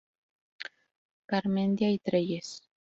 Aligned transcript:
Garmendia 1.27 1.91
y 1.91 1.99
Trelles. 1.99 2.63